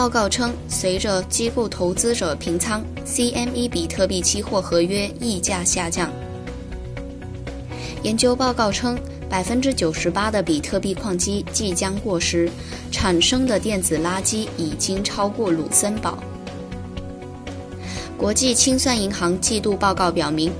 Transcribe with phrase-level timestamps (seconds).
[0.00, 6.10] 报告称，随着机构投资者平仓，CME 比特币期货合约溢价下降。
[8.02, 12.48] 研究报告称，百分之九十八的比特币矿机即将过时，
[12.90, 16.16] 产生的电子垃圾已经超过鲁森堡。
[18.16, 20.50] 国际清算银行季度报告表明，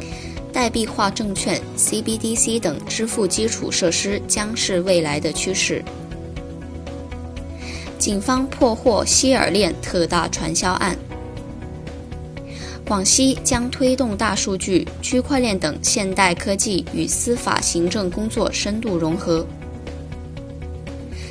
[0.53, 5.83] 代币化证券 （CBDC） 等支付基础设施将是未来的趋势。
[8.01, 10.97] 警方破获希尔链特大传销案。
[12.89, 19.47] 广西将推动大数据、区块链等现代科技与司法行政工作深度融合。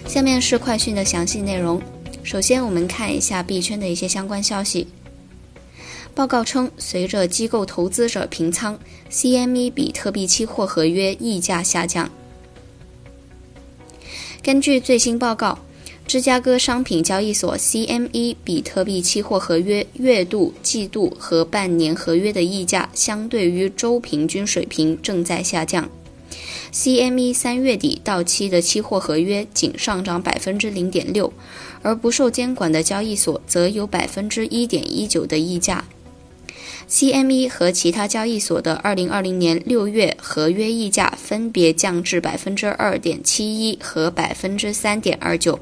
[0.07, 1.81] 下面是快讯的详细内容。
[2.23, 4.87] 首先，我们看一下币圈的一些相关消息。
[6.13, 8.77] 报告称，随着机构投资者平仓
[9.09, 12.09] ，CME 比特币期货合约溢价下降。
[14.43, 15.57] 根据最新报告。
[16.09, 25.87] 芝加哥商品交易所 CME 比特币期货合约月度、季度和半年合约的溢价相对于周平均水平正在下降。
[26.73, 31.31] CME 三月底到期的期货合约仅上涨百分之零点六，
[31.83, 35.85] 而不受监管的交易所则有百分之一点一九的溢价。
[36.89, 45.59] CME 和其他交易所的二零二零年六月合约溢价分别降至百分之二点七一和百分之三点二九。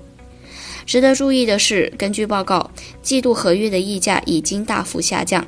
[0.87, 2.71] 值得注意的是，根据报告，
[3.03, 5.45] 季度合约的溢价已经大幅下降。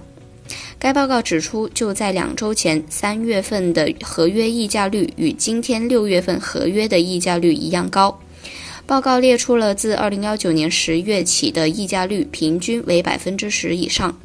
[0.78, 8.20] 该报告指出，就在两周前，三月份的合约溢价率与今天六月份合约的溢价率一样高。
[8.86, 14.20] 报告列出了自二零幺九年十月起的溢价率平均为百分之十以上。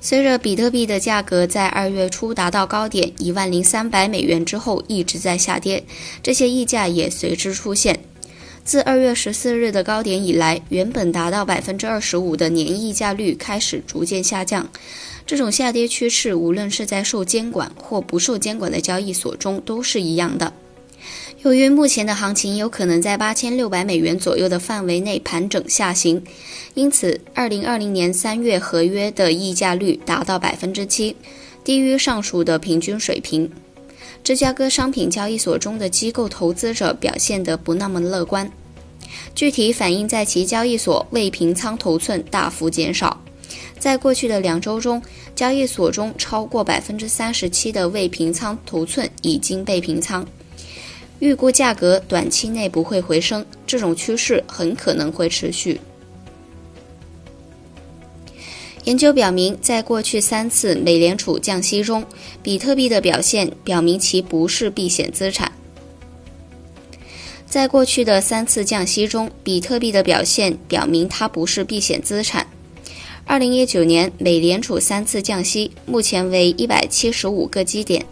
[0.00, 5.84] 随着比特币的价格在二月初达到高点一万零三百美元之后一直在下跌，
[6.22, 8.00] 这些溢价也随之出现。
[8.64, 14.66] 自二月十四日的高点以来，原本达到百分之二十五的年溢价率开始逐渐下降。
[15.26, 20.52] 这种下跌趋势，无论是在受监管或不受监管的交易所中都是一样的。
[21.42, 26.22] 由于目前的行情有可能在八千六百美元左右的范围内盘整下行，
[26.72, 31.14] 因此二零二零年三月合约的溢价率达到百分之七，
[31.62, 33.50] 低于上述的平均水平。
[34.24, 38.50] 芝加哥商品交易所中的机构投资者表现得不那么乐观，
[39.34, 43.20] 具体反映在其交易所未平仓头寸大幅减少。
[43.78, 45.02] 在过去的两周中，
[45.36, 50.26] 交易所中超过百分之三十七的未平仓头寸已经被平仓。
[51.18, 55.78] 预估价格短期内不会回升，这种趋势很可能会持续。
[58.84, 62.04] 研究表明，在过去三次美联储降息中，
[62.42, 65.50] 比特币的表现表明其不是避险资产。
[67.46, 72.46] 在过去的三次降息中，比特币的表现表明它不是避险资产。
[73.24, 78.04] 二零一九年，美联储三次降息，目前为一百七十五个基点。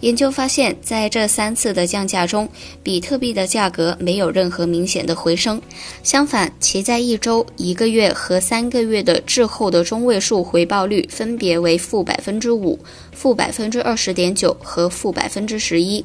[0.00, 2.48] 研究发现，在这三次的降价中，
[2.82, 5.60] 比特币的价格没有任何明显的回升，
[6.02, 12.78] 相反，其在一周、一个月和三个月的滞后的中位数回报率分别为负百分之五、
[13.12, 16.04] 负百分之二十点九和负百分之十一。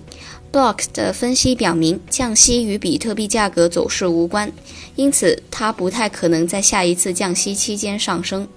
[0.52, 4.50] Block 的分析表明，降息与比特币价格走势无关，
[4.96, 8.48] 因此它不太可能在下一次降息期间上升。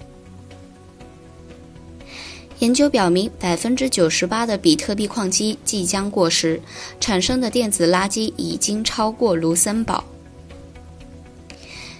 [2.61, 6.61] 研究表明，百分之九十八的比特币矿机即将过时，
[6.99, 10.03] 产生的电子垃圾已经超过卢森堡。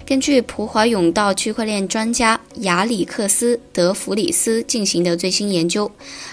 [0.05, 5.89] 根据普华永道区块链专家亚里克斯·德弗里斯进行的最新研究，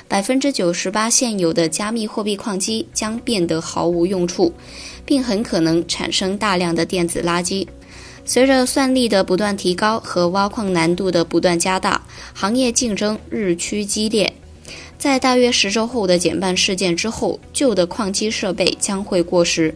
[0.07, 4.51] 百分之九十八现有的加密货币矿机将变得毫无用处，
[5.05, 7.67] 并很可能产生大量的电子垃圾。
[8.23, 12.01] 随着算力的不断提高和挖矿难度的不断加大，
[12.33, 14.33] 行业竞争日趋激烈。
[14.97, 19.75] 在大约十周后的减半事件之后，旧的矿机设备将会过时。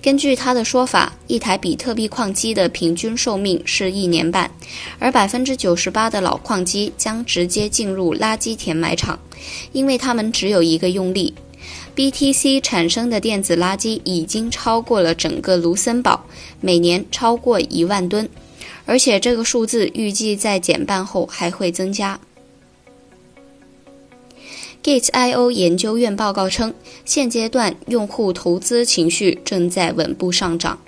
[0.00, 4.50] 根据他的说法，一台比特币矿机的平均寿命是一年半，
[4.98, 9.18] 而百分之九十八的老矿机将直接进入垃圾填埋场，
[9.72, 11.34] 因为它们只有一个用力。
[11.96, 16.26] BTC 产生的电子垃圾已经超过了整个卢森堡，
[16.60, 18.28] 每年超过一万吨，
[18.84, 22.18] 而且这个数字预计在减半后还会增加。
[24.82, 26.74] Gate.io 研究院报告称，
[27.04, 30.78] 现阶段用户投资情绪正在稳步上涨。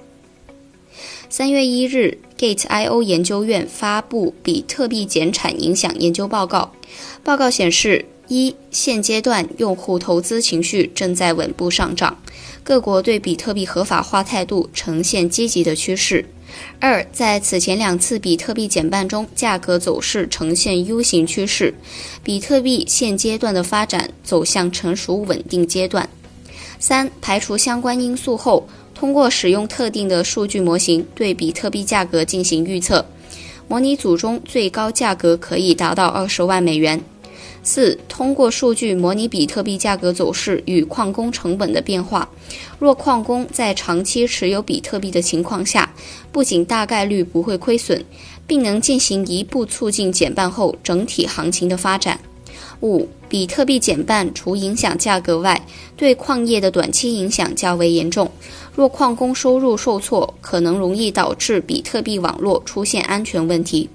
[1.30, 6.72] 三月一日，Gate.io 研究院发布比特币减产影响研究报告。
[7.24, 12.19] 报告显示，一、现阶段用户投资情绪正在稳步上涨，
[12.64, 16.25] 各国对比特币合法化态度呈现积极的趋势。
[16.81, 21.75] 二，在此前两次比特币减半中，价格走势呈现 U 型趋势，
[22.23, 26.08] 比特币现阶段的发展走向成熟稳定阶段。
[26.78, 33.05] 三，排除相关因素后，通过使用特定的数据模型对比特币价格进行预测，
[33.69, 37.02] 模拟组中最高价格可以达到二十万美元。
[37.66, 42.28] 四、通过数据模拟比特币价格走势与矿工成本的变化。
[42.78, 45.92] 若矿工在长期持有比特币的情况下，
[46.30, 48.04] 不仅大概率不会亏损，
[48.46, 52.20] 并能进行一步促进减半后整体行情的发展。
[52.82, 55.60] 五、比特币减半除影响价格外，
[55.96, 58.30] 对矿业的短期影响较为严重。
[58.76, 63.88] 若矿工收入受挫，可能容易导致比特币网络出现安全问题。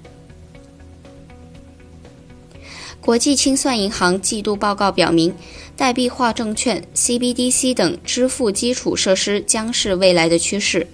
[3.02, 5.34] 国际清算银行季度报告表明，
[5.76, 10.86] 代币化证券 （CBDC） 等支付基础设施将是未来的趋势。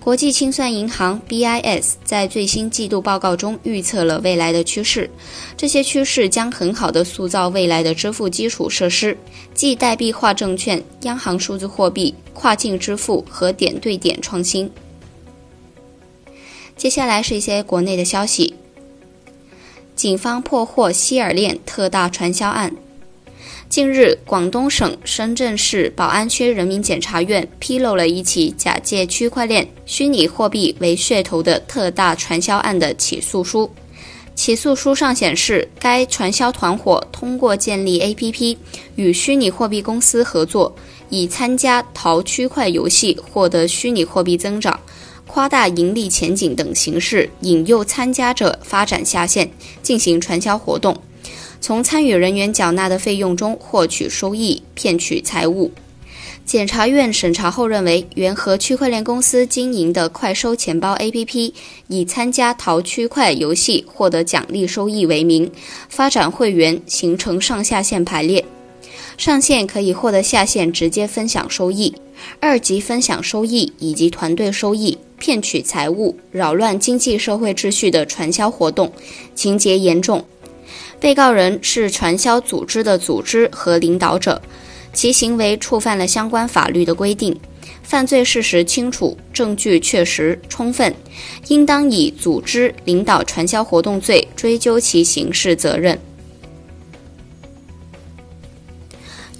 [0.00, 5.08] 国际清算银行 （BIS） 在最新季度报告中预测了未来的趋势，
[5.56, 9.16] 这些趋势将很好地塑造未来的支付基础设施，
[9.54, 14.68] 即代币化证券、央行数字货币、跨境支付和点对点创新。
[16.76, 18.52] 接下来是一些国内的消息。
[19.94, 22.74] 警方破获希尔链特大传销案。
[23.68, 33.70] 近日，广东省深圳市宝安区人民检察院披露了一起假借区块链、虚拟货币为噱头的特大传销案的起诉书。
[34.34, 38.56] 起诉书上显示，该传销团伙通过建立 APP
[38.96, 40.74] 与虚拟货币公司合作，
[41.08, 44.78] 以参加淘区块游戏获得虚拟货币增长。
[45.34, 49.50] 夸大盈利前景等形式引诱参加者发展下线，
[49.82, 50.96] 进行传销活动，
[51.60, 55.72] 从参与人员缴纳的费用中获取收益，骗取财物。
[56.46, 61.52] 检察院审查后认为，原和区块链公司经营的快收钱包 APP，
[61.88, 65.50] 以参加淘区块游戏获得奖励收益为名，
[65.88, 68.44] 发展会员，形成上下线排列。
[69.18, 71.92] 上线可以获得下线直接分享收益，
[72.38, 74.96] 二级分享收益以及团队收益。
[75.24, 78.92] 骗取财物、扰乱经济社会秩序的传销活动，
[79.34, 80.22] 情节严重。
[81.00, 84.42] 被告人是传销组织的组织和领导者，
[84.92, 87.34] 其行为触犯了相关法律的规定，
[87.82, 90.94] 犯罪事实清楚，证据确实充分，
[91.48, 95.98] 应当以组织领导传销活动罪追究其刑事责任。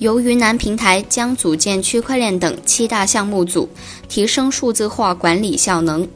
[0.01, 3.67] 由云南平台将组建区块链等七大项目组，
[4.09, 6.07] 提升数字化管理效能。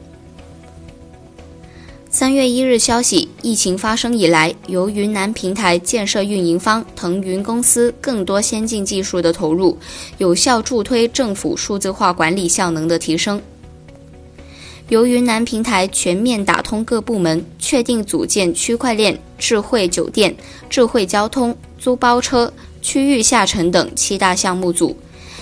[2.11, 9.77] 三月一日消息，疫情发生以来，由云南平台建设运营方腾云公司更多先进技术的投入，
[10.17, 13.39] 有效助推政府数字化管理效能的提升。
[14.87, 20.35] 由云南平台全面打通各部门，确定组建区块链、智慧酒店、
[20.67, 22.51] 智慧交通、租包车。
[22.81, 24.95] 区域下沉等七大项目组，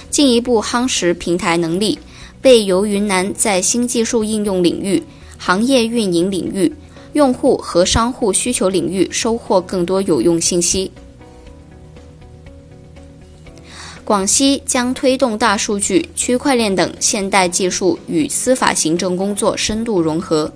[0.09, 1.97] 进一步夯实平台能力，
[2.47, 5.03] 为由云南在新技术应用领域、
[5.37, 6.73] 行业运营领域、
[7.11, 10.89] 用户和商户需求领域收获更多有用信息。
[14.05, 20.49] 广西将推动大数据、区块链等现代技术与司法行政工作深度融合。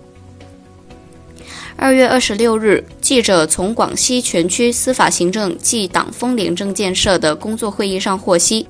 [1.76, 8.66] 二月二十六日，记者从广西全区司法行政暨党风廉政建设的工作会议上获悉，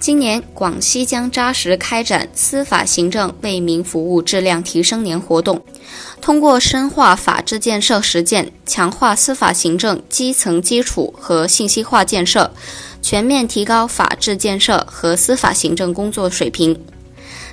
[0.00, 5.60] 今年广西将扎实开展司法行政为民服务质量提升年活动，
[6.20, 12.50] 通过深化法治建设实践，强化司法行政基层基础和信息化建设，
[13.02, 16.78] 全面提高法治建设和司法行政工作水平。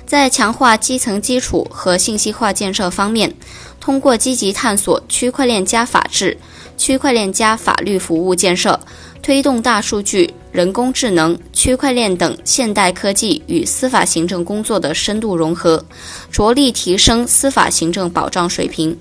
[0.06, 3.34] 在强化基层基础和信息化建设方面，
[3.80, 6.38] 通过积极探索区块链加法治、
[6.78, 8.78] 区块链加法律服务建设，
[9.22, 15.84] 推动大数据、人工智能、区块链等现代科技与司法行政工作的深度融合，
[16.30, 18.96] 着力提升司法行政保障水平。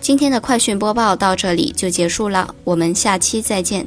[0.00, 3.86] 今天的快讯播报到这里就结束了，我们下期再见。